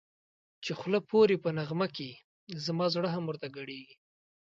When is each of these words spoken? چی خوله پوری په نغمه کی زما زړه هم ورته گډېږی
چی 0.63 0.71
خوله 0.79 0.99
پوری 1.09 1.37
په 1.43 1.49
نغمه 1.57 1.87
کی 1.95 2.09
زما 2.65 2.85
زړه 2.95 3.09
هم 3.15 3.23
ورته 3.27 3.47
گډېږی 3.55 3.95